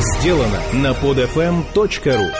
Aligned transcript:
сделано 0.00 0.60
на 0.72 0.92
podfm.ru 0.92 2.30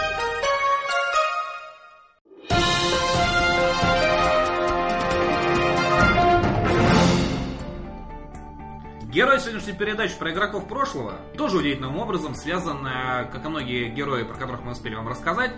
Герой 9.11 9.41
сегодняшней 9.41 9.73
передачи 9.73 10.17
про 10.17 10.33
игроков 10.33 10.69
прошлого 10.69 11.15
тоже 11.37 11.57
удивительным 11.57 11.99
образом 11.99 12.37
связан, 12.37 12.85
как 12.85 13.45
и 13.45 13.49
многие 13.49 13.89
герои, 13.89 14.23
про 14.23 14.35
которых 14.35 14.63
мы 14.63 14.73
успели 14.73 14.95
вам 14.95 15.09
рассказать, 15.09 15.51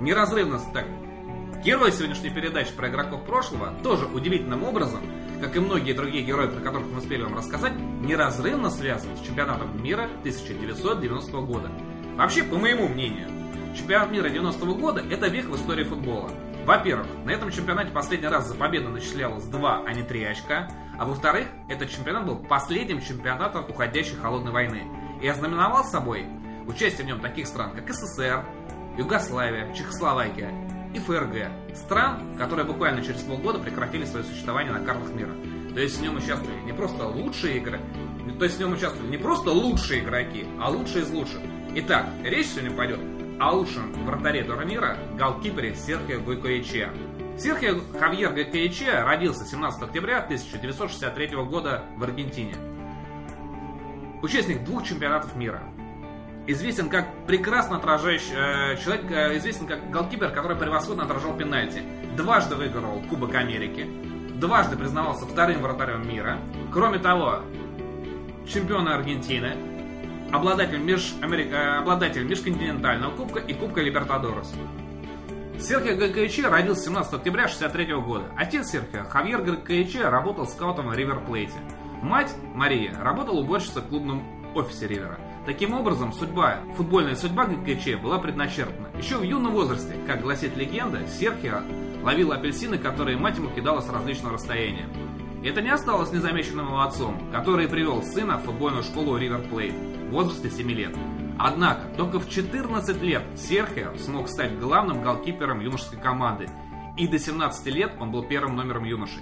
неразрывно... 0.00 0.58
Так, 0.72 0.86
герой 1.62 1.92
сегодняшней 1.92 2.30
передачи 2.30 2.72
про 2.72 2.88
игроков 2.88 3.26
прошлого 3.26 3.74
тоже 3.82 4.06
удивительным 4.06 4.64
образом, 4.64 5.02
как 5.42 5.56
и 5.56 5.60
многие 5.60 5.92
другие 5.92 6.22
герои, 6.22 6.46
про 6.46 6.60
которых 6.60 6.86
мы 6.86 6.98
успели 6.98 7.24
вам 7.24 7.36
рассказать, 7.36 7.72
неразрывно 7.76 8.70
связан 8.70 9.16
с 9.16 9.26
чемпионатом 9.26 9.82
мира 9.82 10.04
1990 10.20 11.36
года. 11.40 11.68
Вообще, 12.16 12.44
по 12.44 12.58
моему 12.58 12.86
мнению, 12.86 13.28
чемпионат 13.76 14.12
мира 14.12 14.28
90 14.28 14.64
года 14.66 15.02
это 15.10 15.26
век 15.26 15.46
в 15.46 15.56
истории 15.56 15.82
футбола. 15.82 16.30
Во-первых, 16.64 17.08
на 17.24 17.30
этом 17.30 17.50
чемпионате 17.50 17.90
последний 17.90 18.28
раз 18.28 18.46
за 18.46 18.54
победу 18.54 18.90
начислялось 18.90 19.42
2, 19.42 19.82
а 19.84 19.92
не 19.92 20.04
3 20.04 20.24
очка. 20.26 20.70
А 20.96 21.04
во-вторых, 21.04 21.48
этот 21.68 21.90
чемпионат 21.90 22.24
был 22.24 22.36
последним 22.36 23.00
чемпионатом 23.00 23.68
уходящей 23.68 24.14
холодной 24.14 24.52
войны. 24.52 24.84
И 25.20 25.26
ознаменовал 25.26 25.82
собой 25.82 26.24
участие 26.68 27.02
в 27.02 27.06
нем 27.08 27.20
таких 27.20 27.48
стран, 27.48 27.72
как 27.74 27.92
СССР, 27.92 28.44
Югославия, 28.96 29.74
Чехословакия 29.74 30.71
и 30.94 30.98
ФРГ. 30.98 31.50
Стран, 31.74 32.36
которые 32.38 32.66
буквально 32.66 33.02
через 33.02 33.20
полгода 33.22 33.58
прекратили 33.58 34.04
свое 34.04 34.24
существование 34.24 34.72
на 34.72 34.84
картах 34.84 35.12
мира. 35.14 35.32
То 35.74 35.80
есть 35.80 35.98
в 35.98 36.02
нем 36.02 36.16
участвовали 36.16 36.60
не 36.60 36.72
просто 36.72 37.06
лучшие 37.06 37.56
игры, 37.56 37.80
то 38.38 38.44
есть 38.44 38.56
в 38.56 38.60
нем 38.60 38.72
участвовали 38.72 39.10
не 39.10 39.16
просто 39.16 39.50
лучшие 39.50 40.02
игроки, 40.02 40.46
а 40.60 40.68
лучшие 40.68 41.04
из 41.04 41.10
лучших. 41.10 41.40
Итак, 41.74 42.06
речь 42.22 42.48
сегодня 42.48 42.70
пойдет 42.76 43.00
о 43.40 43.52
лучшем 43.52 43.92
вратаре 44.04 44.44
турнира, 44.44 44.98
голкипере 45.16 45.74
Серхио 45.74 46.20
Гойкоиче. 46.20 46.90
Серхио 47.38 47.80
Хавьер 47.98 48.32
Гойкоиче 48.32 49.02
родился 49.02 49.44
17 49.44 49.82
октября 49.82 50.18
1963 50.18 51.28
года 51.36 51.84
в 51.96 52.04
Аргентине. 52.04 52.54
Участник 54.22 54.62
двух 54.64 54.84
чемпионатов 54.84 55.34
мира. 55.34 55.62
Известен 56.46 56.88
как 56.88 57.06
прекрасно 57.26 57.76
отражающий 57.76 58.34
э, 58.34 58.76
человек, 58.82 59.10
э, 59.10 59.38
известен 59.38 59.66
как 59.66 59.90
голкипер, 59.90 60.30
который 60.30 60.56
превосходно 60.56 61.04
отражал 61.04 61.36
пенальти. 61.36 61.82
Дважды 62.16 62.56
выиграл 62.56 63.00
Кубок 63.08 63.34
Америки, 63.36 63.88
дважды 64.34 64.76
признавался 64.76 65.24
вторым 65.24 65.62
вратарем 65.62 66.06
мира. 66.08 66.38
Кроме 66.72 66.98
того, 66.98 67.42
чемпион 68.46 68.88
Аргентины, 68.88 69.56
обладатель, 70.32 70.78
меж, 70.78 71.14
Америка, 71.22 71.54
э, 71.54 71.78
обладатель 71.78 72.24
межконтинентального 72.24 73.14
кубка 73.14 73.38
и 73.38 73.54
Кубка 73.54 73.80
Либертадорес. 73.80 74.52
Серхио 75.60 75.96
Гайкаичи 75.96 76.40
родился 76.40 76.86
17 76.86 77.14
октября 77.14 77.44
1963 77.44 77.94
года. 78.00 78.24
Отец 78.36 78.70
Серхио, 78.70 79.04
Хавьер 79.04 79.42
Гайкаичи, 79.42 79.98
работал 79.98 80.48
скаутом 80.48 80.88
в 80.88 80.94
Ривер 80.94 81.20
Плейте. 81.20 81.54
Мать, 82.02 82.34
Мария, 82.52 82.98
работала 83.00 83.38
уборщицей 83.38 83.80
в 83.82 83.86
клубном 83.86 84.24
офисе 84.56 84.88
Ривера. 84.88 85.20
Таким 85.44 85.74
образом, 85.74 86.12
судьба, 86.12 86.60
футбольная 86.76 87.16
судьба 87.16 87.46
Гайкаичи 87.46 87.96
была 87.96 88.18
предначертана. 88.18 88.88
Еще 88.96 89.16
в 89.16 89.24
юном 89.24 89.52
возрасте, 89.52 89.96
как 90.06 90.22
гласит 90.22 90.56
легенда, 90.56 91.04
Серхио 91.08 91.62
ловил 92.04 92.30
апельсины, 92.30 92.78
которые 92.78 93.16
мать 93.16 93.38
ему 93.38 93.50
кидала 93.50 93.80
с 93.80 93.88
различного 93.90 94.34
расстояния. 94.34 94.88
Это 95.44 95.60
не 95.60 95.70
осталось 95.70 96.12
незамеченным 96.12 96.66
его 96.66 96.82
отцом, 96.82 97.20
который 97.32 97.68
привел 97.68 98.04
сына 98.04 98.38
в 98.38 98.44
футбольную 98.44 98.84
школу 98.84 99.18
Плейт 99.18 99.74
в 99.74 100.10
возрасте 100.10 100.48
7 100.48 100.70
лет. 100.70 100.96
Однако, 101.36 101.88
только 101.96 102.20
в 102.20 102.30
14 102.30 103.02
лет 103.02 103.24
Серхио 103.34 103.96
смог 103.96 104.28
стать 104.28 104.60
главным 104.60 105.02
голкипером 105.02 105.58
юношеской 105.58 105.98
команды, 105.98 106.46
и 106.96 107.08
до 107.08 107.18
17 107.18 107.66
лет 107.66 107.94
он 107.98 108.12
был 108.12 108.22
первым 108.22 108.54
номером 108.54 108.84
юноши, 108.84 109.18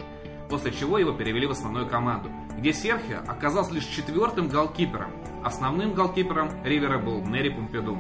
после 0.51 0.73
чего 0.73 0.99
его 0.99 1.13
перевели 1.13 1.47
в 1.47 1.53
основную 1.53 1.87
команду, 1.89 2.31
где 2.59 2.73
Серхио 2.73 3.21
оказался 3.27 3.73
лишь 3.73 3.85
четвертым 3.85 4.49
голкипером. 4.49 5.13
Основным 5.45 5.95
голкипером 5.95 6.51
Ривера 6.65 6.99
был 6.99 7.23
Нери 7.23 7.49
Помпиду. 7.49 7.99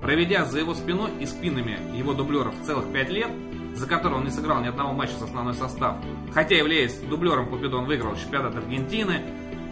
Проведя 0.00 0.44
за 0.44 0.58
его 0.58 0.74
спиной 0.74 1.12
и 1.20 1.26
спинами 1.26 1.78
его 1.96 2.12
дублеров 2.12 2.54
целых 2.64 2.92
5 2.92 3.10
лет, 3.10 3.30
за 3.74 3.86
которого 3.86 4.18
он 4.18 4.24
не 4.24 4.30
сыграл 4.30 4.60
ни 4.60 4.66
одного 4.66 4.92
матча 4.92 5.14
с 5.14 5.22
основной 5.22 5.54
состав, 5.54 5.96
хотя 6.34 6.56
являясь 6.56 6.98
дублером 6.98 7.48
Помпиду, 7.48 7.78
он 7.78 7.86
выиграл 7.86 8.16
чемпионат 8.16 8.56
Аргентины, 8.56 9.22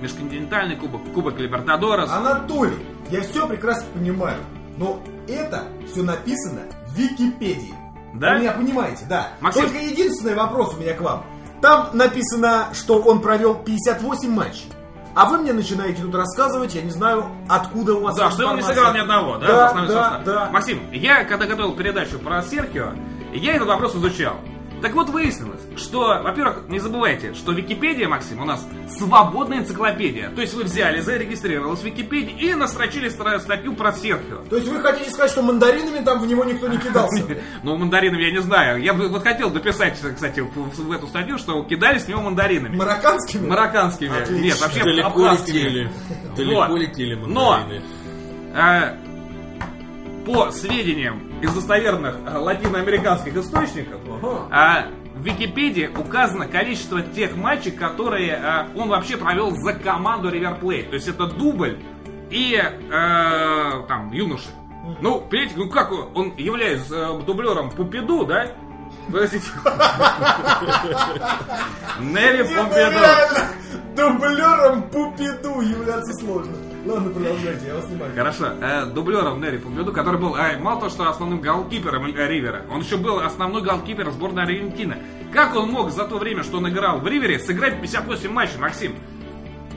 межконтинентальный 0.00 0.76
кубок, 0.76 1.02
кубок 1.12 1.38
Либертадорес. 1.38 2.08
Анатолий, 2.10 2.78
я 3.10 3.20
все 3.22 3.46
прекрасно 3.46 3.86
понимаю, 3.92 4.38
но 4.78 5.02
это 5.28 5.64
все 5.90 6.02
написано 6.02 6.62
в 6.86 6.96
Википедии. 6.96 7.74
Да? 8.14 8.34
Вы 8.34 8.40
меня 8.40 8.52
понимаете, 8.52 9.04
да. 9.08 9.32
Максим. 9.40 9.64
Только 9.64 9.78
единственный 9.78 10.34
вопрос 10.34 10.74
у 10.74 10.80
меня 10.80 10.94
к 10.94 11.00
вам. 11.00 11.24
Там 11.60 11.90
написано, 11.92 12.68
что 12.72 12.98
он 13.00 13.20
провел 13.20 13.54
58 13.54 14.30
матчей. 14.30 14.72
А 15.14 15.28
вы 15.28 15.38
мне 15.38 15.52
начинаете 15.52 16.02
тут 16.02 16.14
рассказывать, 16.14 16.74
я 16.74 16.82
не 16.82 16.90
знаю, 16.90 17.26
откуда 17.48 17.94
у 17.94 18.00
вас 18.00 18.16
Да, 18.16 18.30
что 18.30 18.46
он 18.46 18.56
не 18.56 18.62
сыграл 18.62 18.94
ни 18.94 18.98
одного, 18.98 19.38
да? 19.38 19.72
Да, 19.72 19.86
да, 19.86 20.20
да. 20.24 20.50
Максим, 20.50 20.80
я 20.92 21.24
когда 21.24 21.46
готовил 21.46 21.74
передачу 21.74 22.18
про 22.18 22.42
Серхио, 22.42 22.92
я 23.32 23.54
этот 23.54 23.66
вопрос 23.68 23.94
изучал. 23.96 24.36
Так 24.82 24.94
вот 24.94 25.10
выяснилось, 25.10 25.60
что, 25.76 26.20
во-первых, 26.22 26.68
не 26.68 26.78
забывайте, 26.78 27.34
что 27.34 27.52
Википедия, 27.52 28.08
Максим, 28.08 28.40
у 28.40 28.44
нас 28.44 28.66
свободная 28.96 29.58
энциклопедия. 29.58 30.30
То 30.30 30.40
есть 30.40 30.54
вы 30.54 30.64
взяли, 30.64 31.00
зарегистрировались 31.00 31.80
в 31.80 31.84
Википедии 31.84 32.32
и 32.32 32.54
настрочили 32.54 33.08
статью 33.08 33.74
про 33.74 33.92
Серхио. 33.92 34.38
То 34.48 34.56
есть 34.56 34.68
вы 34.68 34.80
хотите 34.80 35.10
сказать, 35.10 35.32
что 35.32 35.42
мандаринами 35.42 36.02
там 36.02 36.20
в 36.20 36.26
него 36.26 36.44
никто 36.44 36.68
не 36.68 36.78
кидался? 36.78 37.24
Ну, 37.62 37.76
мандаринами 37.76 38.22
я 38.22 38.30
не 38.32 38.40
знаю. 38.40 38.82
Я 38.82 38.94
бы 38.94 39.08
вот 39.08 39.22
хотел 39.22 39.50
дописать, 39.50 39.98
кстати, 39.98 40.40
в, 40.40 40.92
эту 40.92 41.06
статью, 41.08 41.36
что 41.38 41.62
кидались 41.64 42.02
в 42.02 42.08
него 42.08 42.22
мандаринами. 42.22 42.76
Марокканскими? 42.76 43.46
Марокканскими. 43.46 44.40
Нет, 44.40 44.60
вообще 44.60 44.82
Далеко 44.82 45.32
летели. 45.32 45.90
Далеко 46.36 46.76
летели 46.76 47.14
Но 47.14 47.58
мандарины. 47.58 47.84
э, 48.54 48.96
по 50.24 50.50
сведениям 50.50 51.29
из 51.40 51.52
достоверных 51.54 52.16
э, 52.26 52.36
латиноамериканских 52.38 53.36
источников, 53.36 54.00
э, 54.50 54.84
в 55.14 55.22
Википедии 55.22 55.90
указано 55.96 56.46
количество 56.46 57.02
тех 57.02 57.36
матчей, 57.36 57.72
которые 57.72 58.32
э, 58.32 58.68
он 58.76 58.88
вообще 58.88 59.16
провел 59.16 59.50
за 59.50 59.74
команду 59.74 60.30
Plate. 60.30 60.88
То 60.88 60.94
есть 60.94 61.08
это 61.08 61.26
дубль 61.26 61.78
и 62.30 62.54
э, 62.54 63.82
там 63.88 64.10
юноши. 64.12 64.48
Ну, 65.00 65.20
понимаете, 65.20 65.54
ну 65.56 65.68
как 65.68 65.92
он, 65.92 66.34
является 66.36 66.96
э, 66.96 67.22
дублером 67.22 67.70
Пупиду, 67.70 68.24
да? 68.24 68.46
Подождите. 69.06 69.46
Нери 72.00 72.42
Не, 72.44 72.54
ну 72.54 72.62
Помпиду. 72.62 72.90
реально, 72.90 73.48
дублером 73.96 74.82
Пупиду 74.90 75.60
являться 75.60 76.12
сложно. 76.14 76.54
Ладно, 76.86 77.10
продолжайте, 77.10 77.66
я 77.66 77.74
вас 77.74 77.86
снимаю. 77.86 78.14
Хорошо, 78.14 78.46
э, 78.60 78.86
дублером 78.86 79.40
Нерри 79.40 79.58
Помпиду, 79.58 79.92
который 79.92 80.18
был 80.18 80.34
э, 80.36 80.58
мало 80.58 80.80
того, 80.80 80.90
что 80.90 81.08
основным 81.08 81.40
голкипером 81.40 82.06
э, 82.06 82.28
Ривера, 82.28 82.64
он 82.70 82.80
еще 82.80 82.96
был 82.96 83.18
основной 83.20 83.62
голкипер 83.62 84.10
сборной 84.10 84.44
Аргентины. 84.44 84.96
Как 85.32 85.54
он 85.54 85.70
мог 85.70 85.90
за 85.90 86.04
то 86.04 86.18
время, 86.18 86.42
что 86.42 86.58
он 86.58 86.68
играл 86.68 87.00
в 87.00 87.06
Ривере, 87.06 87.38
сыграть 87.38 87.80
58 87.80 88.30
матчей, 88.30 88.58
Максим? 88.58 88.94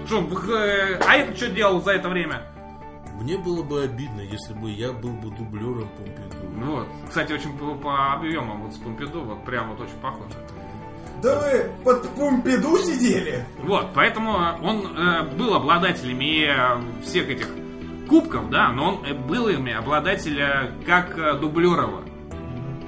Что, 0.05 0.19
э, 0.21 0.99
а 1.05 1.15
это 1.17 1.35
что 1.35 1.49
делал 1.49 1.81
за 1.81 1.91
это 1.91 2.09
время? 2.09 2.43
Мне 3.19 3.37
было 3.37 3.63
бы 3.63 3.83
обидно, 3.83 4.21
если 4.21 4.53
бы 4.53 4.69
я 4.71 4.91
был 4.91 5.11
бы 5.11 5.29
дублером 5.35 5.89
Помпиду. 5.97 6.49
Ну 6.57 6.75
Вот, 6.77 6.87
кстати, 7.07 7.33
очень 7.33 7.57
по, 7.57 7.75
по 7.75 8.13
объемам 8.13 8.63
вот 8.63 8.73
с 8.73 8.77
Помпиду, 8.77 9.21
вот 9.21 9.43
прям 9.45 9.69
вот 9.69 9.81
очень 9.81 9.99
похоже. 10.01 10.33
Да 11.23 11.39
вы 11.39 11.71
под 11.85 12.09
Пумпиду 12.15 12.77
сидели? 12.77 13.45
Вот, 13.59 13.87
поэтому 13.95 14.33
э, 14.37 14.61
он 14.61 14.97
э, 14.97 15.23
был 15.37 15.53
обладателем 15.55 16.19
и 16.19 16.43
э, 16.45 17.01
всех 17.01 17.29
этих 17.29 17.47
кубков, 18.09 18.49
да, 18.49 18.69
но 18.73 18.89
он 18.95 19.05
э, 19.05 19.13
был 19.13 19.47
ими 19.47 19.71
обладатель 19.73 20.37
э, 20.39 20.71
как 20.85 21.17
э, 21.17 21.35
дублерова. 21.39 22.03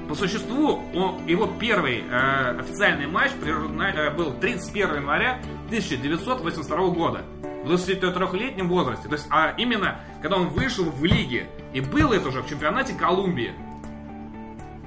По 0.09 0.15
существу, 0.15 0.83
он- 0.94 1.25
его 1.25 1.48
первый 1.48 2.04
э, 2.07 2.59
официальный 2.59 3.07
матч 3.07 3.31
природна- 3.42 3.95
э, 3.95 4.12
был 4.12 4.33
31 4.33 4.95
января 4.98 5.39
1982 5.68 6.77
года. 6.89 7.21
В 7.63 7.71
23-летнем 7.71 8.68
возрасте. 8.68 9.07
То 9.07 9.15
есть, 9.15 9.27
а 9.31 9.54
именно, 9.57 10.01
когда 10.21 10.36
он 10.38 10.50
вышел 10.50 10.83
в 10.83 11.04
лиге. 11.06 11.48
И 11.74 11.80
было 11.81 12.13
это 12.13 12.27
уже 12.27 12.42
в 12.44 12.50
чемпионате 12.50 12.94
Колумбии. 12.94 13.54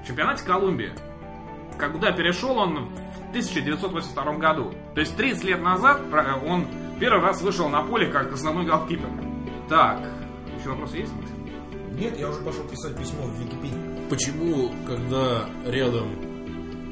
В 0.05 0.07
чемпионате 0.07 0.45
Колумбии. 0.45 0.93
Когда 1.77 2.13
перешел 2.13 2.57
он 2.59 2.91
1982 3.31 4.33
году. 4.39 4.73
То 4.95 5.01
есть 5.01 5.17
30 5.17 5.45
лет 5.45 5.63
назад 5.63 6.09
про- 6.11 6.37
он 6.47 6.67
первый 7.01 7.21
раз 7.23 7.43
вышел 7.43 7.69
на 7.69 7.83
поле 7.83 8.07
как 8.09 8.33
основной 8.33 8.65
голкипер. 8.67 9.09
Так, 9.69 10.01
еще 10.59 10.71
вопросы 10.71 10.99
есть? 10.99 11.13
Максим? 11.15 11.37
Нет, 11.99 12.19
я 12.19 12.29
уже 12.29 12.41
пошел 12.41 12.65
писать 12.65 12.97
письмо 12.97 13.23
в 13.27 13.41
Википедию. 13.41 14.09
Почему, 14.09 14.71
когда 14.87 15.45
рядом 15.67 16.09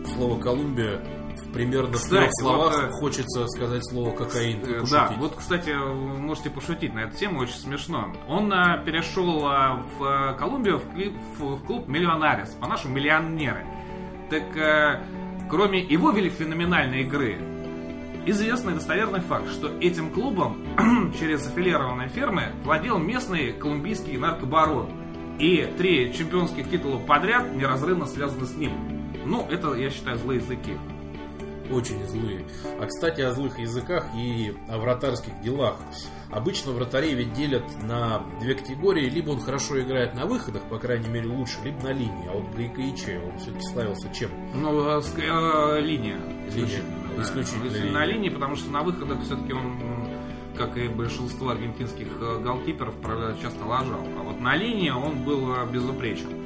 слово 0.06 0.38
Колумбия, 0.40 1.00
в 1.36 1.52
примерно 1.52 1.88
в 1.92 1.96
Кстати, 1.96 2.14
трех 2.22 2.30
словах 2.40 2.74
вот, 2.74 2.84
э, 2.84 2.90
хочется 2.92 3.46
сказать 3.48 3.82
слово 3.88 4.10
кокаин. 4.14 4.60
и 4.60 4.74
Э. 4.74 4.82
Да, 4.90 5.12
вот, 5.18 5.36
кстати, 5.36 5.70
вы 5.70 6.18
можете 6.18 6.50
пошутить 6.50 6.92
на 6.94 7.00
эту 7.00 7.16
тему, 7.16 7.40
очень 7.40 7.54
смешно. 7.56 8.12
Он 8.28 8.52
а, 8.52 8.78
перешел 8.84 9.46
а, 9.46 9.82
в 9.98 10.02
а, 10.04 10.32
Колумбию 10.34 10.78
в, 10.78 10.84
в- 11.38 11.56
в 11.56 11.64
клуб 11.64 11.88
Миллионарис, 11.88 12.50
по-нашему 12.60 12.94
миллионеры. 12.94 13.64
Так, 14.30 14.44
кроме 15.48 15.80
его 15.80 16.12
феноменальной 16.12 17.02
игры, 17.02 17.38
известный 18.26 18.74
достоверный 18.74 19.20
факт, 19.20 19.48
что 19.50 19.68
этим 19.80 20.10
клубом 20.10 20.64
через 21.18 21.46
аффилированные 21.46 22.08
фирмы 22.08 22.52
владел 22.64 22.98
местный 22.98 23.52
колумбийский 23.52 24.16
наркобарон. 24.16 24.88
И 25.38 25.70
три 25.76 26.12
чемпионских 26.14 26.70
титула 26.70 26.98
подряд 26.98 27.54
неразрывно 27.54 28.06
связаны 28.06 28.46
с 28.46 28.56
ним. 28.56 28.72
Ну, 29.26 29.46
это, 29.50 29.74
я 29.74 29.90
считаю, 29.90 30.16
злые 30.18 30.40
языки. 30.40 30.72
Очень 31.70 32.06
злые. 32.06 32.44
А 32.80 32.86
кстати, 32.86 33.20
о 33.20 33.32
злых 33.32 33.58
языках 33.58 34.06
и 34.16 34.54
о 34.68 34.78
вратарских 34.78 35.38
делах. 35.40 35.76
Обычно 36.30 36.72
вратарей 36.72 37.14
ведь 37.14 37.32
делят 37.34 37.64
на 37.82 38.22
две 38.40 38.54
категории. 38.54 39.08
Либо 39.08 39.30
он 39.30 39.40
хорошо 39.40 39.80
играет 39.80 40.14
на 40.14 40.26
выходах, 40.26 40.62
по 40.64 40.78
крайней 40.78 41.08
мере 41.08 41.28
лучше, 41.28 41.56
либо 41.64 41.82
на 41.82 41.92
линии. 41.92 42.28
А 42.28 42.32
вот 42.32 42.54
Гайкаиче, 42.54 43.20
он 43.20 43.38
все-таки 43.38 43.64
славился 43.66 44.12
чем? 44.12 44.30
Ну, 44.54 44.98
ск- 45.00 45.20
э, 45.20 45.80
линия. 45.80 46.18
Исключительно. 46.48 46.96
да. 47.16 47.22
исключительно 47.22 47.68
линия. 47.72 47.92
На 47.92 48.04
линии, 48.06 48.28
потому 48.28 48.56
что 48.56 48.70
на 48.70 48.82
выходах 48.82 49.20
все-таки 49.22 49.52
он, 49.52 50.08
как 50.56 50.76
и 50.76 50.88
большинство 50.88 51.50
аргентинских 51.50 52.08
э, 52.20 52.38
голкиперов, 52.42 52.94
часто 53.42 53.64
лажал. 53.64 54.00
А 54.18 54.22
вот 54.22 54.40
на 54.40 54.56
линии 54.56 54.90
он 54.90 55.24
был 55.24 55.54
э, 55.54 55.66
безупречен. 55.70 56.45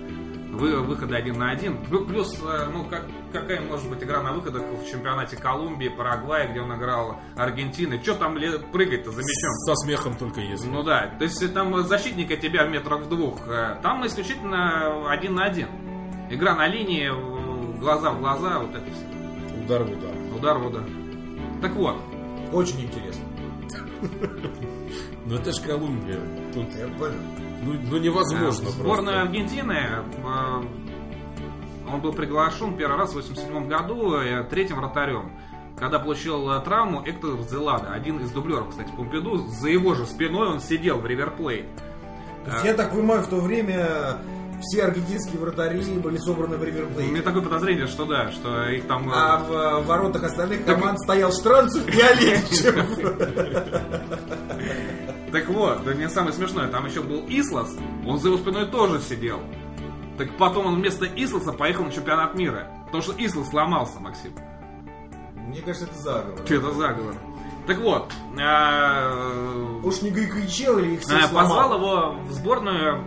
Вы, 0.61 0.79
выходы 0.83 1.17
один 1.17 1.39
на 1.39 1.51
один. 1.51 1.79
Плю- 1.89 2.05
Плюс, 2.05 2.39
э, 2.43 2.69
ну, 2.71 2.85
как, 2.85 3.07
какая 3.33 3.63
может 3.63 3.89
быть 3.89 4.03
игра 4.03 4.23
на 4.23 4.33
выходах 4.33 4.63
в 4.63 4.91
чемпионате 4.91 5.37
Колумбии, 5.39 5.89
Парагвая, 5.89 6.49
где 6.51 6.61
он 6.61 6.77
играл 6.77 7.19
Аргентины? 7.35 7.99
Че 7.99 8.15
там 8.15 8.35
прыгать-то 8.71 9.11
за 9.11 9.23
мячом? 9.23 9.51
Со 9.67 9.75
смехом 9.77 10.17
только 10.17 10.41
если. 10.41 10.69
Ну 10.69 10.83
да, 10.83 11.07
то 11.19 11.25
есть 11.25 11.55
там 11.55 11.83
защитника 11.85 12.37
тебя 12.37 12.67
в 12.67 12.71
метрах 12.71 13.01
в 13.01 13.09
двух, 13.09 13.41
э, 13.49 13.79
там 13.83 14.07
исключительно 14.07 15.11
один 15.11 15.37
на 15.37 15.45
один. 15.45 15.69
Игра 16.29 16.55
на 16.55 16.69
линии, 16.69 17.11
глаза 17.81 18.11
в 18.11 18.21
глаза, 18.21 18.59
вот 18.59 18.75
это 18.75 18.85
все. 18.85 19.65
Удар 19.65 19.83
в 19.85 19.91
удар. 19.93 20.15
Удар 20.37 20.59
в 20.59 20.67
удар. 20.67 20.85
Так 21.63 21.73
вот, 21.73 21.97
Очень 22.53 22.83
интересно. 22.83 23.25
Ну 25.27 25.37
это 25.37 25.53
ж 25.53 25.61
Колумбия. 25.61 26.21
Тут 26.53 26.67
Я 26.75 26.89
понял. 26.99 27.50
Ну, 27.63 27.75
ну 27.91 27.99
невозможно 27.99 28.67
э, 28.67 28.71
сборная 28.71 29.05
просто. 29.05 29.21
Аргентины, 29.23 29.73
э, 29.73 30.63
он 31.93 32.01
был 32.01 32.13
приглашен 32.13 32.77
первый 32.77 32.97
раз 32.97 33.11
в 33.11 33.15
87 33.15 33.69
году 33.69 34.15
э, 34.15 34.45
третьим 34.45 34.77
вратарем. 34.77 35.33
Когда 35.77 35.99
получил 35.99 36.51
э, 36.51 36.61
травму 36.61 37.03
Эктор 37.05 37.41
Зелада, 37.43 37.93
один 37.93 38.19
из 38.21 38.31
дублеров, 38.31 38.71
кстати, 38.71 38.91
Помпиду, 38.97 39.39
за 39.39 39.69
его 39.69 39.95
же 39.95 40.07
спиной 40.07 40.49
он 40.49 40.61
сидел 40.61 40.99
в 40.99 41.07
Риверплей. 41.07 41.67
То 42.45 42.53
есть, 42.53 42.65
я 42.65 42.75
так 42.75 42.93
понимаю, 42.93 43.23
в 43.23 43.27
то 43.29 43.37
время 43.37 44.19
все 44.63 44.85
аргентинские 44.85 45.41
вратари 45.41 45.81
были 45.99 46.19
собраны 46.19 46.57
в 46.57 46.63
У 46.63 47.01
меня 47.01 47.23
такое 47.23 47.43
подозрение, 47.43 47.87
что 47.87 48.05
да, 48.05 48.31
что 48.31 48.69
их 48.69 48.87
там... 48.87 49.11
э, 49.11 49.13
А 49.15 49.39
в 49.39 49.53
э, 49.53 49.81
воротах 49.85 50.23
остальных 50.25 50.65
команд 50.65 50.99
стоял 51.01 51.33
Штранцев 51.33 51.87
и 51.89 52.01
Олегчев. 52.01 52.87
Так 55.33 55.49
вот, 55.49 55.85
да 55.85 55.95
мне 55.95 56.09
самое 56.09 56.33
смешное, 56.33 56.69
там 56.69 56.87
еще 56.87 57.03
был 57.03 57.25
Ислас, 57.29 57.77
он 58.07 58.19
за 58.19 58.29
его 58.29 58.39
спиной 58.39 58.67
тоже 58.67 59.01
сидел. 59.01 59.41
Так 60.19 60.37
потом 60.37 60.67
он 60.67 60.77
вместо 60.77 61.07
Исласа 61.07 61.53
поехал 61.53 61.85
на 61.85 61.93
чемпионат 61.93 62.35
мира. 62.35 62.69
Потому 62.87 63.03
что 63.03 63.15
Ислас 63.17 63.49
сломался, 63.51 64.01
Максим. 64.01 64.33
Мне 65.35 65.61
кажется, 65.63 65.87
это 65.87 65.99
заговор. 65.99 66.47
Че 66.47 66.57
это 66.57 66.73
заговор? 66.73 67.15
Так 67.67 67.79
вот, 67.79 68.13
э, 68.39 69.81
Уж 69.85 70.03
не 70.03 70.11
Гайкаичел 70.11 70.79
или 70.79 70.95
их 70.95 71.01
э, 71.01 71.03
всех 71.03 71.31
позвал 71.31 71.69
сломал? 71.69 71.79
его 71.79 72.23
в 72.25 72.33
сборную 72.33 73.05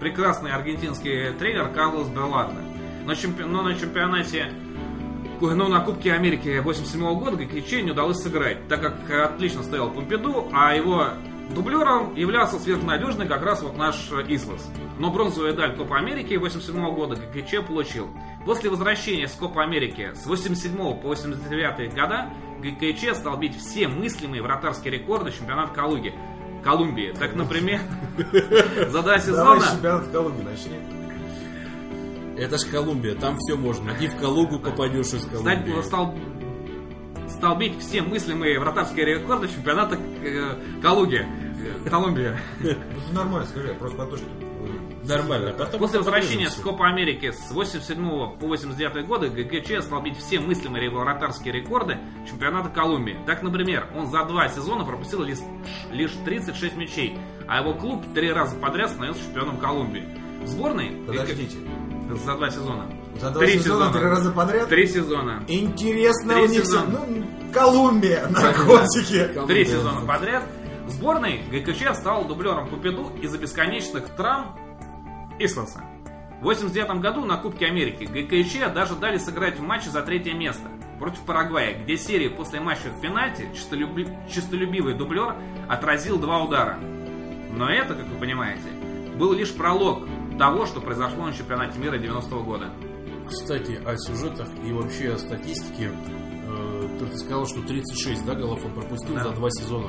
прекрасный 0.00 0.52
аргентинский 0.52 1.32
тренер 1.32 1.68
Карлос 1.68 2.08
Белардо. 2.08 2.60
Но, 3.04 3.12
чемпи- 3.12 3.44
но 3.44 3.62
на 3.62 3.74
чемпионате 3.74 4.52
ну, 5.40 5.68
на 5.68 5.80
Кубке 5.80 6.12
Америки 6.12 6.58
87 6.58 7.00
года 7.18 7.36
Гайкиче 7.36 7.82
не 7.82 7.92
удалось 7.92 8.18
сыграть, 8.18 8.66
так 8.68 8.80
как 8.80 9.30
отлично 9.32 9.62
стоял 9.62 9.90
Помпиду, 9.90 10.48
а 10.52 10.74
его 10.74 11.08
дублером 11.54 12.14
являлся 12.14 12.58
сверхнадежный 12.58 13.26
как 13.26 13.42
раз 13.42 13.62
вот 13.62 13.76
наш 13.76 14.10
э, 14.12 14.24
Ислас. 14.28 14.68
Но 14.98 15.10
бронзовую 15.10 15.52
медаль 15.52 15.76
Копа 15.76 15.98
Америки 15.98 16.34
87 16.34 16.94
года 16.94 17.16
Гайкиче 17.16 17.62
получил. 17.62 18.08
После 18.44 18.70
возвращения 18.70 19.28
с 19.28 19.32
Копа 19.32 19.62
Америки 19.62 20.12
с 20.14 20.26
87 20.26 20.76
по 21.00 21.08
89 21.08 21.94
года 21.94 22.30
Гайкиче 22.60 23.14
стал 23.14 23.38
бить 23.38 23.56
все 23.56 23.88
мыслимые 23.88 24.42
вратарские 24.42 24.94
рекорды 24.94 25.32
чемпионата 25.32 25.72
Калуги. 25.72 26.14
Колумбии. 26.62 27.14
Так, 27.18 27.34
например, 27.34 27.80
за 28.16 29.02
два 29.02 29.02
Давай 29.02 29.20
сезона... 29.20 29.60
чемпионат 29.70 30.08
Колумбии 30.08 30.42
начни. 30.42 30.76
Это 32.36 32.56
ж 32.56 32.70
Колумбия, 32.70 33.14
там 33.14 33.36
все 33.38 33.56
можно. 33.56 33.90
Иди 33.96 34.08
в 34.08 34.16
Калугу 34.16 34.58
попадешь 34.60 35.12
из 35.12 35.24
Колумбии. 35.24 35.70
стал, 35.82 35.82
стал 35.82 36.14
бить 37.58 37.78
все 37.80 38.02
мыслимые 38.02 38.58
вратарские 38.58 39.04
рекорды 39.06 39.48
чемпионата 39.48 39.96
э, 40.22 40.54
Калуги. 40.82 41.26
Э, 41.84 41.88
Колумбия. 41.88 42.38
Ну, 42.60 42.70
нормально, 43.12 43.46
скажи, 43.46 43.74
просто 43.74 43.96
про 43.96 44.06
то, 44.06 44.16
что... 44.16 44.26
э, 44.26 45.06
Нормально. 45.06 45.52
Потом 45.56 45.80
После 45.80 45.98
возвращения 45.98 46.50
с. 46.50 46.54
Копа 46.56 46.88
Америки 46.88 47.30
с 47.32 47.50
87 47.50 47.96
по 48.38 48.46
89 48.46 49.06
годы 49.06 49.28
ГГЧ 49.28 49.82
стал 49.84 50.02
бить 50.02 50.16
все 50.18 50.38
мыслимые 50.40 50.90
вратарские 50.90 51.52
рекорды 51.54 51.98
чемпионата 52.28 52.68
Колумбии. 52.68 53.16
Так, 53.26 53.42
например, 53.42 53.86
он 53.96 54.06
за 54.08 54.24
два 54.24 54.48
сезона 54.48 54.84
пропустил 54.84 55.22
лишь, 55.22 55.38
лишь 55.90 56.12
36 56.24 56.76
мячей, 56.76 57.18
а 57.48 57.60
его 57.60 57.74
клуб 57.74 58.04
три 58.14 58.30
раза 58.32 58.54
подряд 58.56 58.90
становился 58.90 59.22
чемпионом 59.24 59.56
Колумбии. 59.58 60.04
В 60.42 60.46
сборной 60.46 60.90
Подождите. 61.06 61.56
за 62.24 62.34
два 62.36 62.50
сезона. 62.50 62.86
За 63.18 63.30
два 63.30 63.40
Три 63.42 63.58
сезона 63.58 63.86
сезона. 63.86 63.92
три 63.92 64.08
раза 64.08 64.30
подряд? 64.32 64.68
Три 64.68 64.86
сезона. 64.86 65.42
Интересно 65.48 66.34
Три 66.34 66.42
у 66.42 66.46
них 66.46 66.62
все. 66.62 66.72
сезона. 66.72 66.86
Ну, 67.08 67.24
Колумбия, 67.52 68.26
наркотики. 68.28 69.24
Три 69.24 69.34
Колумбия. 69.34 69.64
сезона 69.64 70.00
подряд. 70.06 70.44
В 70.86 70.90
сборной 70.90 71.40
ГКЧ 71.50 71.94
стал 71.96 72.24
дублером 72.24 72.68
Пупеду 72.68 73.10
из-за 73.20 73.38
бесконечных 73.38 74.08
травм 74.16 74.56
Исласа. 75.38 75.82
В 76.40 76.44
89 76.44 77.00
году 77.00 77.24
на 77.24 77.36
Кубке 77.36 77.66
Америки 77.66 78.04
ГКЧ 78.04 78.72
даже 78.72 78.94
дали 78.94 79.18
сыграть 79.18 79.58
в 79.58 79.62
матче 79.62 79.90
за 79.90 80.02
третье 80.02 80.34
место 80.34 80.68
против 81.00 81.20
Парагвая, 81.20 81.82
где 81.82 81.96
серии 81.96 82.28
после 82.28 82.60
матча 82.60 82.88
в 82.96 83.00
пенальти 83.00 83.48
чистолюби- 83.54 84.08
чистолюбивый 84.32 84.94
дублер 84.94 85.34
отразил 85.68 86.18
два 86.18 86.38
удара. 86.42 86.78
Но 87.52 87.68
это, 87.68 87.94
как 87.94 88.06
вы 88.06 88.16
понимаете, 88.18 88.68
был 89.18 89.32
лишь 89.32 89.52
пролог 89.52 90.04
того, 90.38 90.66
что 90.66 90.80
произошло 90.80 91.26
на 91.26 91.32
чемпионате 91.32 91.78
мира 91.78 91.98
90 91.98 92.34
года. 92.36 92.70
Кстати, 93.28 93.80
о 93.84 93.96
сюжетах 93.96 94.48
и 94.64 94.72
вообще 94.72 95.12
о 95.14 95.18
статистике. 95.18 95.90
Э, 96.46 96.88
Ты 96.98 97.16
сказал, 97.18 97.46
что 97.46 97.62
36 97.62 98.24
да, 98.24 98.34
голов 98.34 98.64
он 98.64 98.72
пропустил 98.72 99.14
Да. 99.14 99.24
за 99.24 99.30
два 99.32 99.50
сезона. 99.50 99.88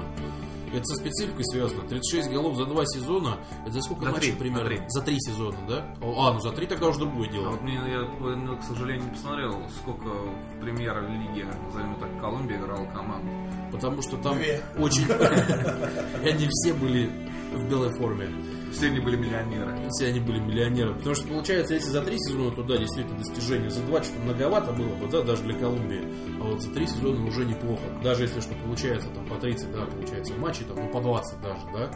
Это 0.71 0.83
со 0.85 0.95
спецификой 0.97 1.43
связано. 1.45 1.81
36 1.87 2.29
голов 2.29 2.55
за 2.55 2.65
два 2.65 2.85
сезона. 2.85 3.39
Это 3.63 3.71
за 3.71 3.81
сколько 3.81 4.05
За 4.05 4.11
матчей 4.11 4.31
три, 4.33 4.39
примерно? 4.39 4.65
за 4.65 4.69
три. 4.75 4.83
За 4.89 5.01
три 5.01 5.15
сезона, 5.19 5.57
да? 5.67 5.95
А, 6.01 6.33
ну 6.33 6.39
за 6.39 6.51
три 6.51 6.67
тогда 6.67 6.89
уже 6.89 6.99
другое 6.99 7.27
А 7.27 7.31
дело. 7.31 7.49
вот 7.49 7.61
мне, 7.63 7.73
я, 7.73 8.01
ну, 8.19 8.55
к 8.55 8.61
сожалению, 8.63 9.05
не 9.05 9.11
посмотрел, 9.11 9.53
сколько 9.81 10.09
в 10.09 10.61
премьер-лиге, 10.61 11.47
назовем 11.65 11.95
так, 11.95 12.21
Колумбия 12.21 12.57
играла 12.59 12.85
команд. 12.91 13.25
Потому 13.71 14.01
что 14.03 14.17
там 14.17 14.35
Две. 14.37 14.61
очень... 14.77 15.05
И 16.23 16.29
они 16.29 16.47
все 16.51 16.73
были 16.75 17.09
в 17.55 17.67
белой 17.67 17.89
форме. 17.97 18.27
Все 18.71 18.87
они 18.87 18.99
были 18.99 19.15
миллионеры. 19.15 19.75
Все 19.89 20.07
они 20.07 20.19
были 20.19 20.39
миллионеры. 20.39 20.93
Потому 20.93 21.15
что, 21.15 21.27
получается, 21.27 21.73
если 21.73 21.89
за 21.89 22.01
три 22.01 22.17
сезона 22.19 22.51
туда 22.51 22.77
действительно 22.77 23.17
достижение, 23.17 23.69
за 23.69 23.81
два 23.83 24.03
что-то 24.03 24.21
многовато 24.21 24.71
было 24.71 24.95
бы, 24.95 25.07
да, 25.07 25.21
даже 25.21 25.43
для 25.43 25.55
Колумбии. 25.55 26.03
А 26.39 26.43
вот 26.43 26.61
за 26.61 26.71
три 26.71 26.87
сезона 26.87 27.25
уже 27.25 27.45
неплохо. 27.45 27.83
Даже 28.03 28.23
если 28.23 28.39
что 28.41 28.53
получается 28.55 29.09
там 29.09 29.25
по 29.25 29.35
30, 29.35 29.71
да, 29.71 29.85
получается 29.85 30.33
матчей, 30.35 30.65
там, 30.65 30.77
ну 30.77 30.89
по 30.89 31.01
20 31.01 31.41
даже, 31.41 31.61
да, 31.73 31.91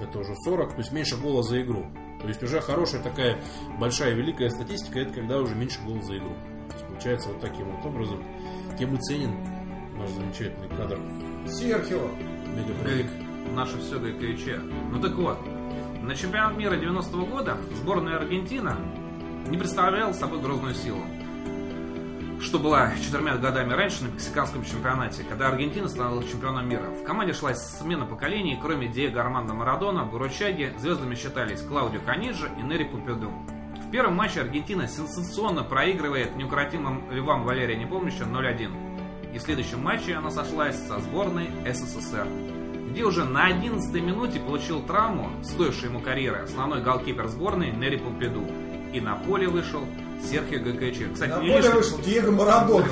это 0.00 0.18
уже 0.18 0.34
40, 0.44 0.70
то 0.70 0.78
есть 0.78 0.92
меньше 0.92 1.16
гола 1.16 1.42
за 1.42 1.60
игру. 1.62 1.86
То 2.20 2.28
есть 2.28 2.42
уже 2.42 2.60
хорошая 2.60 3.02
такая 3.02 3.40
большая 3.78 4.14
великая 4.14 4.50
статистика, 4.50 5.00
это 5.00 5.12
когда 5.12 5.38
уже 5.38 5.54
меньше 5.54 5.80
гола 5.84 6.02
за 6.02 6.18
игру. 6.18 6.34
То 6.68 6.74
есть 6.74 6.86
получается 6.86 7.28
вот 7.28 7.40
таким 7.40 7.70
вот 7.70 7.84
образом. 7.84 8.22
Тем 8.78 8.94
и 8.94 9.00
ценен 9.00 9.34
наш 9.98 10.10
замечательный 10.10 10.68
кадр. 10.68 10.98
Серхио. 11.46 12.08
Мегапроект. 12.56 13.12
Наше 13.54 13.78
все 13.80 13.98
ГКЧ. 13.98 14.62
Ну 14.92 15.00
так 15.00 15.14
вот, 15.14 15.38
на 16.02 16.16
чемпионат 16.16 16.56
мира 16.56 16.76
90 16.76 17.16
года 17.18 17.56
сборная 17.74 18.16
Аргентина 18.16 18.76
не 19.48 19.56
представляла 19.56 20.12
собой 20.12 20.40
грозную 20.40 20.74
силу. 20.74 21.00
Что 22.40 22.58
была 22.58 22.92
четырьмя 22.96 23.36
годами 23.36 23.72
раньше 23.72 24.02
на 24.02 24.08
мексиканском 24.08 24.64
чемпионате, 24.64 25.22
когда 25.22 25.46
Аргентина 25.46 25.88
стала 25.88 26.24
чемпионом 26.24 26.68
мира. 26.68 26.90
В 26.90 27.04
команде 27.04 27.32
шла 27.32 27.54
смена 27.54 28.04
поколений, 28.04 28.58
кроме 28.60 28.88
Диего 28.88 29.20
Армандо 29.20 29.54
Марадона, 29.54 30.04
Буручаги, 30.04 30.74
звездами 30.76 31.14
считались 31.14 31.62
Клаудио 31.62 32.00
Каниджи 32.04 32.50
и 32.58 32.62
Нери 32.62 32.82
Пупеду. 32.84 33.30
В 33.86 33.90
первом 33.92 34.16
матче 34.16 34.40
Аргентина 34.40 34.88
сенсационно 34.88 35.62
проигрывает 35.62 36.34
неукротимым 36.34 37.12
львам 37.12 37.44
Валерия 37.44 37.76
Непомняща 37.76 38.24
0-1. 38.24 39.34
И 39.34 39.38
в 39.38 39.42
следующем 39.42 39.80
матче 39.80 40.16
она 40.16 40.30
сошлась 40.30 40.76
со 40.76 40.98
сборной 40.98 41.48
СССР, 41.64 42.26
где 42.92 43.02
уже 43.04 43.24
на 43.24 43.46
11 43.46 43.92
минуте 44.02 44.38
получил 44.38 44.82
травму, 44.82 45.30
стоившую 45.42 45.90
ему 45.90 46.00
карьеры, 46.00 46.40
основной 46.44 46.82
голкипер 46.82 47.26
сборной 47.28 47.70
Нери 47.72 47.96
Помпиду. 47.96 48.44
И 48.92 49.00
на 49.00 49.14
поле 49.16 49.48
вышел 49.48 49.80
Серхио 50.22 50.60
ГКЧ. 50.60 51.14
Кстати, 51.14 51.30
На 51.30 51.40
не 51.40 51.48
поле 51.48 51.56
лишний- 51.56 51.72
вышел 51.72 51.98
Диего 52.00 52.30
Марадона, 52.30 52.86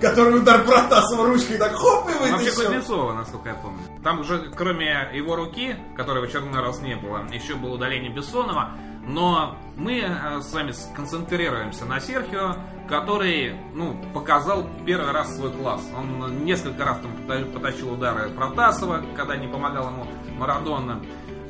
который 0.00 0.36
удар 0.38 0.62
Протасова 0.64 1.26
ручкой 1.26 1.56
так 1.58 1.72
хоп 1.74 2.08
и 2.10 2.12
Вообще 2.30 2.50
вытащил. 2.50 2.64
Кузнецова, 2.66 3.14
насколько 3.14 3.48
я 3.48 3.54
помню. 3.54 3.78
Там 4.04 4.20
уже, 4.20 4.50
кроме 4.54 5.08
его 5.14 5.34
руки, 5.34 5.74
которой 5.96 6.20
в 6.20 6.28
очередной 6.28 6.60
раз 6.60 6.80
не 6.82 6.94
было, 6.94 7.26
еще 7.32 7.54
было 7.54 7.74
удаление 7.74 8.12
Бессонова. 8.12 8.72
Но 9.08 9.56
мы 9.76 10.00
э, 10.00 10.40
с 10.42 10.52
вами 10.52 10.72
сконцентрируемся 10.72 11.86
на 11.86 12.00
Серхио, 12.00 12.56
который 12.88 13.54
ну, 13.74 13.96
показал 14.14 14.68
первый 14.84 15.12
раз 15.12 15.36
свой 15.36 15.50
класс. 15.52 15.86
Он 15.96 16.44
несколько 16.44 16.84
раз 16.84 17.00
там 17.00 17.12
пота- 17.16 17.44
потащил 17.46 17.92
удары 17.92 18.30
Протасова, 18.30 19.02
когда 19.16 19.36
не 19.36 19.48
помогал 19.48 19.88
ему 19.90 20.06
Марадона. 20.38 21.00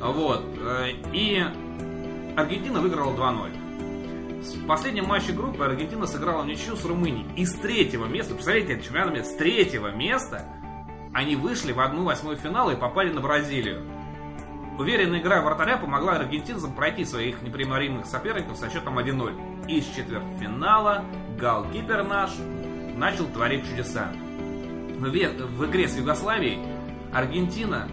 Вот. 0.01 0.43
э, 0.59 0.89
И 1.13 1.43
Аргентина 2.35 2.79
выиграла 2.81 3.13
2-0. 3.15 3.51
В 4.41 4.67
последнем 4.67 5.05
матче 5.05 5.33
группы 5.33 5.63
Аргентина 5.63 6.05
сыграла 6.05 6.43
ничью 6.43 6.75
с 6.75 6.85
Румынией. 6.85 7.27
И 7.35 7.45
с 7.45 7.53
третьего 7.55 8.05
места, 8.05 8.33
представляете, 8.33 8.81
чемпионат 8.81 9.25
с 9.25 9.33
третьего 9.35 9.91
места 9.91 10.45
они 11.13 11.35
вышли 11.35 11.71
в 11.71 11.79
одну 11.79 12.03
восьмую 12.03 12.37
финала 12.37 12.71
и 12.71 12.75
попали 12.75 13.11
на 13.11 13.21
Бразилию. 13.21 13.83
Уверенная 14.77 15.19
игра 15.19 15.41
вратаря 15.41 15.77
помогла 15.77 16.13
аргентинцам 16.13 16.73
пройти 16.73 17.03
своих 17.03 17.41
непримиримых 17.41 18.05
соперников 18.05 18.57
со 18.57 18.69
счетом 18.69 18.99
1-0. 18.99 19.67
И 19.67 19.81
с 19.81 19.87
четвертьфинала 19.87 21.03
голкипер 21.39 22.03
наш 22.03 22.29
начал 22.95 23.25
творить 23.25 23.67
чудеса. 23.67 24.11
В, 24.13 25.01
в 25.01 25.65
игре 25.65 25.87
с 25.87 25.97
Югославией 25.97 26.59
Аргентина 27.11 27.87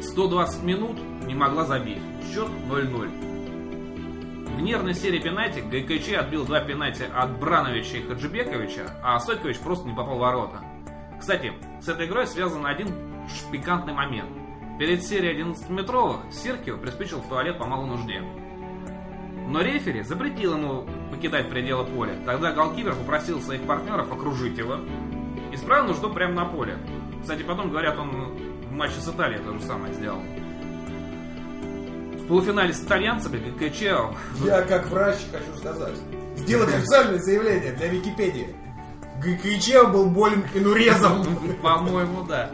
120 0.00 0.62
минут 0.62 0.98
не 1.26 1.34
могла 1.34 1.64
забить. 1.64 2.02
Счет 2.32 2.48
0-0. 2.68 4.56
В 4.56 4.60
нервной 4.62 4.94
серии 4.94 5.18
пенальти 5.18 5.60
ГКЧ 5.60 6.14
отбил 6.18 6.46
два 6.46 6.60
пенальти 6.60 7.02
от 7.02 7.38
Брановича 7.38 7.98
и 7.98 8.02
Хаджибековича, 8.02 8.98
а 9.02 9.18
Сойкович 9.20 9.58
просто 9.58 9.88
не 9.88 9.94
попал 9.94 10.16
в 10.16 10.20
ворота. 10.20 10.60
Кстати, 11.18 11.52
с 11.82 11.88
этой 11.88 12.06
игрой 12.06 12.26
связан 12.26 12.66
один 12.66 12.88
пикантный 13.52 13.92
момент. 13.92 14.39
Перед 14.80 15.04
серией 15.04 15.38
11-метровых 15.38 16.32
Сиркио 16.32 16.78
приспичил 16.78 17.18
в 17.18 17.28
туалет 17.28 17.58
по 17.58 17.66
малой 17.66 17.86
нужде. 17.86 18.22
Но 19.46 19.60
рефери 19.60 20.02
запретил 20.02 20.54
ему 20.54 20.86
покидать 21.10 21.50
пределы 21.50 21.84
поля. 21.84 22.14
Тогда 22.24 22.52
голкипер 22.52 22.94
попросил 22.94 23.42
своих 23.42 23.60
партнеров 23.66 24.10
окружить 24.10 24.56
его. 24.56 24.78
И 25.52 25.56
справил 25.58 25.88
нужду 25.88 26.10
прямо 26.10 26.32
на 26.32 26.44
поле. 26.46 26.78
Кстати, 27.20 27.42
потом 27.42 27.68
говорят, 27.68 27.98
он 27.98 28.38
в 28.70 28.72
матче 28.72 28.98
с 29.00 29.08
Италией 29.08 29.42
то 29.42 29.52
же 29.52 29.60
самое 29.60 29.92
сделал. 29.92 30.22
В 32.14 32.26
полуфинале 32.26 32.72
с 32.72 32.82
итальянцами 32.82 33.50
ГКЧ 33.50 33.82
Я 34.46 34.62
как 34.62 34.86
врач 34.86 35.18
хочу 35.30 35.58
сказать. 35.58 35.98
Сделать 36.36 36.74
официальное 36.74 37.18
заявление 37.18 37.72
для 37.72 37.88
Википедии. 37.88 38.56
ГКЧ 39.22 39.92
был 39.92 40.06
болен 40.06 40.42
инурезом. 40.54 41.26
По-моему, 41.60 42.22
да. 42.22 42.50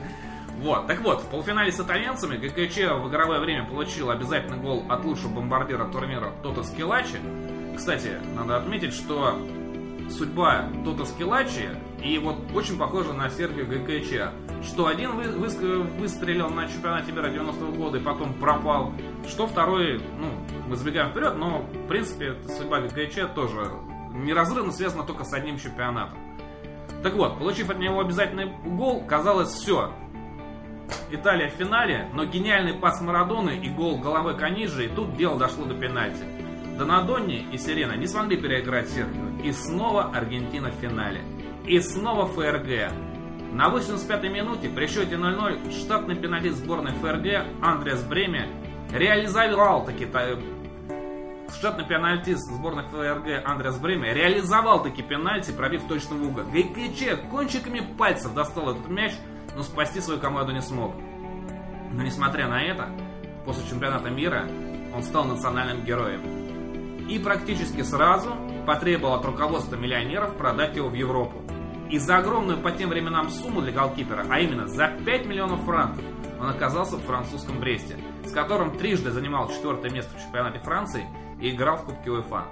Вот, 0.58 0.86
так 0.86 1.00
вот, 1.02 1.20
в 1.22 1.26
полуфинале 1.28 1.70
с 1.70 1.78
итальянцами 1.80 2.36
ГКЧ 2.36 2.76
в 3.02 3.08
игровое 3.08 3.40
время 3.40 3.66
получил 3.66 4.10
обязательный 4.10 4.58
гол 4.58 4.84
от 4.88 5.04
лучшего 5.04 5.28
бомбардира 5.34 5.84
турнира 5.84 6.32
Тота 6.42 6.62
Скилачи. 6.62 7.18
Кстати, 7.76 8.12
надо 8.34 8.56
отметить, 8.56 8.94
что 8.94 9.38
судьба 10.10 10.66
Тота 10.84 11.04
Скилачи 11.04 11.68
и 12.02 12.18
вот 12.18 12.36
очень 12.54 12.78
похожа 12.78 13.12
на 13.12 13.28
Сергея 13.28 13.64
ГКЧ. 13.66 14.66
Что 14.66 14.86
один 14.86 15.12
вы- 15.16 15.24
выс- 15.24 15.98
выстрелил 16.00 16.48
на 16.48 16.66
чемпионате 16.68 17.12
мира 17.12 17.26
90-го 17.28 17.72
года 17.72 17.98
и 17.98 18.00
потом 18.00 18.32
пропал, 18.34 18.92
что 19.28 19.46
второй, 19.46 20.00
ну, 20.18 20.28
мы 20.68 20.76
забегаем 20.76 21.10
вперед, 21.10 21.36
но 21.36 21.58
в 21.60 21.86
принципе 21.88 22.34
судьба 22.56 22.80
ГКЧ 22.80 23.34
тоже 23.34 23.70
неразрывно 24.14 24.72
связана 24.72 25.02
только 25.04 25.24
с 25.24 25.32
одним 25.34 25.58
чемпионатом. 25.58 26.18
Так 27.02 27.12
вот, 27.14 27.38
получив 27.38 27.68
от 27.68 27.78
него 27.78 28.00
обязательный 28.00 28.46
гол, 28.64 29.04
казалось 29.06 29.50
все. 29.50 29.92
Италия 31.10 31.48
в 31.48 31.54
финале, 31.54 32.08
но 32.12 32.24
гениальный 32.24 32.74
пас 32.74 33.00
Марадоны 33.00 33.56
и 33.58 33.68
гол 33.68 33.98
головой 33.98 34.36
Каниджи, 34.36 34.86
и 34.86 34.88
тут 34.88 35.16
дело 35.16 35.38
дошло 35.38 35.64
до 35.64 35.74
пенальти. 35.74 36.24
Донадонни 36.78 37.46
и 37.52 37.56
Сирена 37.58 37.96
не 37.96 38.06
смогли 38.06 38.36
переиграть 38.36 38.88
Серхио. 38.88 39.40
И 39.42 39.52
снова 39.52 40.10
Аргентина 40.14 40.70
в 40.70 40.74
финале. 40.74 41.22
И 41.64 41.80
снова 41.80 42.26
ФРГ. 42.26 42.92
На 43.52 43.68
85-й 43.70 44.28
минуте 44.28 44.68
при 44.68 44.86
счете 44.86 45.14
0-0 45.14 45.72
штатный 45.72 46.16
пенальтист 46.16 46.58
сборной 46.58 46.92
ФРГ 46.92 47.46
Андреас 47.62 48.02
Бреме 48.04 48.48
реализовал 48.92 49.84
таки 49.86 50.04
та- 50.04 50.36
штатный 51.56 51.86
пенальтист 51.86 52.42
сборной 52.52 52.84
ФРГ 52.84 53.48
Андреас 53.48 53.78
Бреме 53.78 54.12
реализовал 54.12 54.82
таки 54.82 55.02
пенальти, 55.02 55.52
пробив 55.52 55.82
точно 55.88 56.16
в 56.16 56.26
угол. 56.26 56.42
ГКЧ 56.52 57.30
кончиками 57.30 57.80
пальцев 57.96 58.34
достал 58.34 58.72
этот 58.72 58.88
мяч, 58.88 59.12
но 59.56 59.62
спасти 59.62 60.00
свою 60.00 60.20
команду 60.20 60.52
не 60.52 60.60
смог. 60.60 60.94
Но 61.90 62.02
несмотря 62.02 62.46
на 62.46 62.62
это, 62.62 62.90
после 63.44 63.66
чемпионата 63.68 64.10
мира 64.10 64.46
он 64.94 65.02
стал 65.02 65.24
национальным 65.24 65.84
героем. 65.84 66.20
И 67.08 67.18
практически 67.18 67.82
сразу 67.82 68.34
потребовал 68.66 69.14
от 69.14 69.24
руководства 69.24 69.76
миллионеров 69.76 70.36
продать 70.36 70.76
его 70.76 70.88
в 70.88 70.94
Европу. 70.94 71.42
И 71.88 71.98
за 71.98 72.18
огромную 72.18 72.58
по 72.58 72.72
тем 72.72 72.90
временам 72.90 73.30
сумму 73.30 73.62
для 73.62 73.72
голкипера, 73.72 74.26
а 74.28 74.40
именно 74.40 74.66
за 74.66 74.88
5 74.88 75.26
миллионов 75.26 75.64
франков, 75.64 76.04
он 76.38 76.48
оказался 76.48 76.96
в 76.96 77.04
французском 77.04 77.60
Бресте, 77.60 77.96
с 78.24 78.32
которым 78.32 78.76
трижды 78.76 79.10
занимал 79.10 79.48
четвертое 79.48 79.90
место 79.90 80.18
в 80.18 80.20
чемпионате 80.20 80.58
Франции 80.58 81.06
и 81.40 81.50
играл 81.50 81.76
в 81.76 81.84
Кубке 81.84 82.10
УЕФА. 82.10 82.44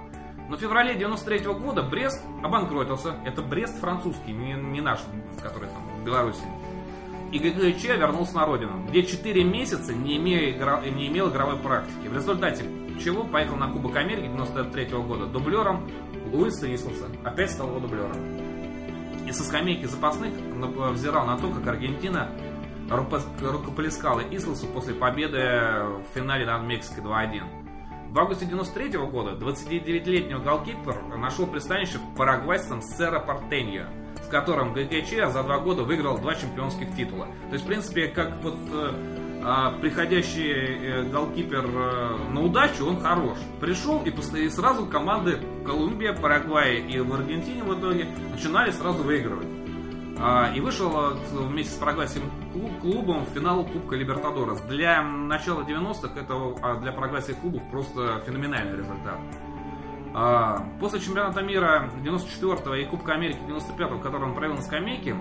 Но 0.49 0.57
в 0.57 0.59
феврале 0.59 0.95
93 0.95 1.39
года 1.53 1.83
Брест 1.83 2.23
обанкротился. 2.43 3.15
Это 3.25 3.41
Брест 3.41 3.79
французский, 3.79 4.31
не, 4.31 4.53
не 4.53 4.79
наш, 4.79 4.99
который 5.41 5.69
там 5.69 5.83
в 5.99 6.05
Беларуси. 6.05 6.43
И 7.35 7.37
ГГЧ 7.37 7.83
вернулся 7.97 8.35
на 8.35 8.45
родину, 8.45 8.85
где 8.87 9.03
4 9.03 9.43
месяца 9.43 9.93
не, 9.93 10.15
имея 10.15 10.51
игра- 10.51 10.81
не 10.89 11.07
имел 11.07 11.29
игровой 11.29 11.57
практики. 11.57 12.07
В 12.07 12.13
результате 12.15 12.63
чего 13.03 13.25
поехал 13.25 13.57
на 13.57 13.69
Кубок 13.69 13.97
Америки 13.97 14.27
93 14.27 14.85
года 14.99 15.25
дублером 15.25 15.85
Луиса 16.31 16.73
Ислса. 16.73 17.07
Опять 17.25 17.51
стал 17.51 17.67
его 17.67 17.79
дублером. 17.81 18.15
И 19.27 19.33
со 19.33 19.43
скамейки 19.43 19.83
запасных 19.83 20.31
взирал 20.93 21.25
на 21.25 21.37
то, 21.37 21.49
как 21.49 21.67
Аргентина 21.67 22.29
рукоплескала 22.89 24.21
Ислсу 24.31 24.67
после 24.67 24.93
победы 24.93 25.37
в 25.37 26.05
финале 26.15 26.45
над 26.45 26.63
Мексикой 26.63 27.03
2-1. 27.03 27.43
В 28.11 28.19
августе 28.19 28.45
93 28.45 28.97
года 28.97 29.31
29-летний 29.31 30.35
голкипер 30.35 31.03
нашел 31.17 31.47
пристанище 31.47 31.97
в 31.97 32.15
парагвайском 32.15 32.81
Серра 32.81 33.19
Портеньо, 33.19 33.87
с 34.25 34.27
которым 34.27 34.73
ГКЧ 34.73 35.31
за 35.31 35.43
два 35.43 35.59
года 35.59 35.83
выиграл 35.83 36.17
два 36.17 36.33
чемпионских 36.35 36.95
титула. 36.95 37.27
То 37.47 37.53
есть, 37.53 37.63
в 37.63 37.67
принципе, 37.67 38.07
как 38.07 38.41
вот 38.41 38.55
э, 38.71 39.41
а, 39.43 39.71
приходящий 39.79 40.51
э, 40.51 41.03
голкипер 41.03 41.65
э, 41.65 42.17
на 42.31 42.41
удачу, 42.41 42.85
он 42.87 42.99
хорош. 43.01 43.37
Пришел 43.61 44.01
и, 44.03 44.09
и 44.09 44.49
сразу 44.49 44.87
команды 44.87 45.39
Колумбия, 45.65 46.13
Парагвай 46.13 46.77
и 46.77 46.99
в 46.99 47.13
Аргентине 47.13 47.63
в 47.63 47.79
итоге 47.79 48.07
начинали 48.31 48.71
сразу 48.71 49.03
выигрывать. 49.03 49.47
А, 50.17 50.51
И 50.55 50.59
вышел 50.61 50.91
вместе 51.31 51.73
с 51.73 51.75
парагвайским 51.77 52.23
клуб- 52.53 52.79
клубом 52.81 53.25
в 53.25 53.29
финал 53.29 53.63
Кубка 53.65 53.95
Либертадорес. 53.95 54.61
Для 54.61 55.03
начала 55.03 55.61
90-х 55.61 56.19
это 56.19 56.33
а, 56.63 56.75
для 56.79 56.91
парагвайских 56.91 57.37
клубов 57.37 57.61
просто 57.69 58.23
феноменальный 58.25 58.77
результат. 58.77 59.19
А, 60.17 60.65
После 60.79 61.01
чемпионата 61.01 61.41
мира 61.41 61.89
94 62.01 62.81
и 62.81 62.85
Кубка 62.85 63.13
Америки 63.15 63.39
95 63.47 64.01
который 64.01 64.23
он 64.23 64.33
провел 64.33 64.55
на 64.55 64.61
скамейке, 64.61 65.13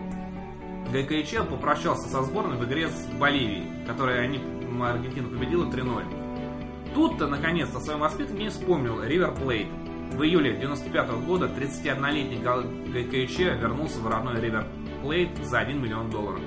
Гойкочеа 0.93 1.49
попрощался 1.51 2.09
со 2.09 2.23
сборной 2.23 2.57
в 2.57 2.65
игре 2.65 2.89
с 2.89 3.07
Боливией, 3.19 3.85
которой 3.87 4.23
они, 4.25 4.39
Аргентина 4.81 5.29
победила 5.29 5.65
3-0. 5.65 6.95
Тут-то, 6.95 7.27
наконец-то, 7.27 7.79
о 7.79 7.81
своем 7.81 7.99
воспитании 8.01 8.49
вспомнил 8.51 9.03
Ривер 9.03 9.33
Плейт. 9.35 9.67
В 10.13 10.23
июле 10.23 10.57
95 10.57 11.11
года 11.27 11.47
31-летний 11.47 12.39
гол- 12.39 12.63
Гойкочеа 12.63 13.39
вернулся 13.61 13.99
в 14.01 14.07
родной 14.07 14.41
Ривер 14.41 14.65
Плейт 15.03 15.37
за 15.45 15.59
1 15.59 15.83
миллион 15.83 16.09
долларов. 16.11 16.41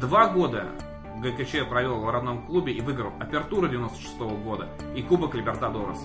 Два 0.00 0.28
года 0.30 0.66
Гойкочеа 1.22 1.68
провел 1.68 2.00
в 2.00 2.10
родном 2.10 2.44
клубе 2.46 2.72
и 2.72 2.80
выиграл 2.80 3.12
Апертуру 3.20 3.68
96 3.68 4.18
года 4.42 4.68
и 4.96 5.02
Кубок 5.02 5.36
Либертадорес. 5.36 6.04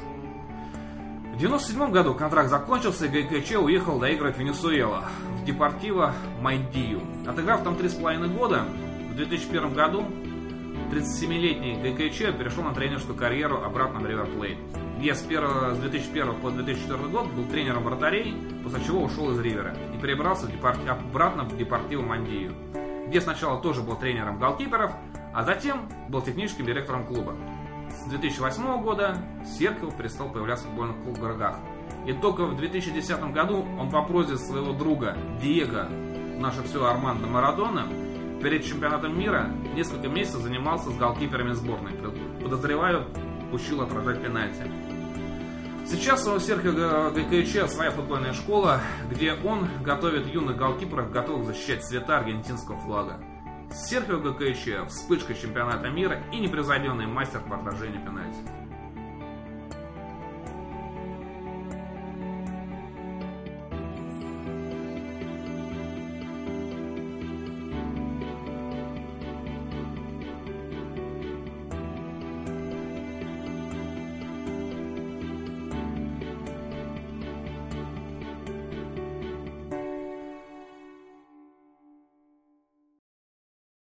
В 1.33 1.37
97 1.37 1.89
году 1.89 2.13
контракт 2.13 2.49
закончился, 2.49 3.07
и 3.07 3.09
ГКЧ 3.09 3.53
уехал 3.53 3.97
доигрывать 3.97 4.37
Венесуэла, 4.37 5.05
в 5.41 5.45
Депортиво 5.45 6.13
Майдию. 6.39 7.01
Отыграв 7.27 7.63
там 7.63 7.73
3,5 7.73 8.37
года, 8.37 8.65
в 9.09 9.15
2001 9.15 9.73
году 9.73 10.05
37-летний 10.91 11.73
ГКЧ 11.73 12.37
перешел 12.37 12.63
на 12.63 12.75
тренерскую 12.75 13.17
карьеру 13.17 13.63
обратно 13.63 13.99
в 13.99 14.05
Ривер 14.05 14.27
Плейт, 14.27 14.59
где 14.99 15.15
с, 15.15 15.25
1, 15.25 15.73
с 15.73 15.77
2001 15.79 16.35
по 16.35 16.51
2004 16.51 17.09
год 17.09 17.27
был 17.31 17.45
тренером 17.45 17.83
вратарей, 17.83 18.35
после 18.63 18.83
чего 18.83 19.01
ушел 19.01 19.31
из 19.31 19.39
Ривера 19.39 19.75
и 19.95 19.99
перебрался 19.99 20.45
в 20.45 20.51
депорт... 20.51 20.77
обратно 20.87 21.45
в 21.45 21.57
Депортиву 21.57 22.03
Мандию, 22.03 22.53
где 23.07 23.19
сначала 23.19 23.59
тоже 23.59 23.81
был 23.81 23.95
тренером 23.95 24.37
голкиперов, 24.37 24.91
а 25.33 25.43
затем 25.43 25.89
был 26.09 26.21
техническим 26.21 26.67
директором 26.67 27.07
клуба. 27.07 27.35
С 27.99 28.05
2008 28.05 28.81
года 28.81 29.17
Серхио 29.45 29.91
перестал 29.91 30.29
появляться 30.29 30.65
в 30.65 30.69
футбольных 30.69 31.03
клубах. 31.03 31.59
И 32.05 32.13
только 32.13 32.45
в 32.45 32.57
2010 32.57 33.31
году 33.31 33.65
он 33.79 33.89
по 33.89 34.03
просьбе 34.03 34.37
своего 34.37 34.73
друга 34.73 35.15
Диего, 35.41 35.87
наше 36.37 36.63
все 36.63 36.85
Армандо 36.85 37.27
Марадона, 37.27 37.87
перед 38.41 38.65
чемпионатом 38.65 39.17
мира 39.17 39.49
несколько 39.73 40.09
месяцев 40.09 40.41
занимался 40.41 40.89
с 40.89 40.97
голкиперами 40.97 41.53
сборной. 41.53 41.93
Подозреваю, 42.41 43.07
учил 43.53 43.81
отражать 43.81 44.21
пенальти. 44.21 44.63
Сейчас 45.85 46.27
у 46.27 46.39
Серхио 46.39 47.11
ГКЧ 47.11 47.71
своя 47.71 47.91
футбольная 47.91 48.33
школа, 48.33 48.81
где 49.09 49.33
он 49.33 49.67
готовит 49.83 50.27
юных 50.27 50.57
голкиперов, 50.57 51.11
готовых 51.11 51.45
защищать 51.45 51.83
цвета 51.83 52.17
аргентинского 52.17 52.77
флага. 52.79 53.19
Серхио 53.73 54.19
ГКЧ, 54.19 54.87
вспышка 54.87 55.33
чемпионата 55.33 55.89
мира 55.89 56.23
и 56.31 56.39
непревзойденный 56.39 57.07
мастер 57.07 57.41
по 57.41 57.55
отражению 57.55 58.05
пенальти. 58.05 58.37